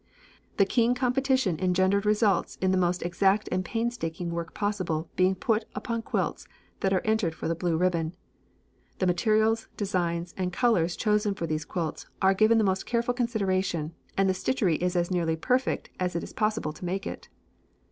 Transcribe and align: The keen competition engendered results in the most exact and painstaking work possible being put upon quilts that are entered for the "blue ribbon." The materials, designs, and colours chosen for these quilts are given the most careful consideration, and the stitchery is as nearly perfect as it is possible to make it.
The 0.57 0.65
keen 0.65 0.95
competition 0.95 1.59
engendered 1.59 2.07
results 2.07 2.57
in 2.59 2.71
the 2.71 2.75
most 2.75 3.03
exact 3.03 3.47
and 3.51 3.63
painstaking 3.63 4.31
work 4.31 4.55
possible 4.55 5.11
being 5.15 5.35
put 5.35 5.65
upon 5.75 6.01
quilts 6.01 6.47
that 6.79 6.91
are 6.91 7.05
entered 7.05 7.35
for 7.35 7.47
the 7.47 7.53
"blue 7.53 7.77
ribbon." 7.77 8.15
The 8.97 9.05
materials, 9.05 9.67
designs, 9.77 10.33
and 10.37 10.51
colours 10.51 10.95
chosen 10.95 11.35
for 11.35 11.45
these 11.45 11.65
quilts 11.65 12.07
are 12.19 12.33
given 12.33 12.57
the 12.57 12.63
most 12.63 12.87
careful 12.87 13.13
consideration, 13.13 13.93
and 14.17 14.27
the 14.27 14.33
stitchery 14.33 14.77
is 14.81 14.95
as 14.95 15.11
nearly 15.11 15.35
perfect 15.35 15.91
as 15.99 16.15
it 16.15 16.23
is 16.23 16.33
possible 16.33 16.73
to 16.73 16.83
make 16.85 17.05
it. 17.05 17.29